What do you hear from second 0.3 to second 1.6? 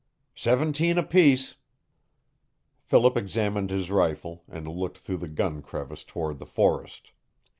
"Seventeen apiece."